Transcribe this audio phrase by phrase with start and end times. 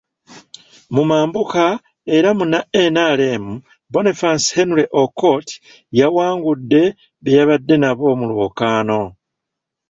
[0.93, 1.63] Mu mambuka
[2.15, 2.59] era Munna
[2.93, 3.45] NRM,
[3.91, 5.47] Boniface Henry Okot
[5.99, 6.83] yawangudde
[7.21, 9.01] be yabadde nabo mu lwokaano.